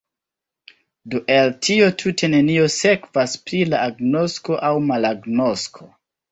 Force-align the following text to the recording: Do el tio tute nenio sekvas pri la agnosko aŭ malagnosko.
Do 1.15 1.21
el 1.35 1.53
tio 1.67 1.89
tute 2.03 2.31
nenio 2.37 2.65
sekvas 2.77 3.37
pri 3.45 3.63
la 3.75 3.85
agnosko 3.93 4.61
aŭ 4.73 4.75
malagnosko. 4.91 5.91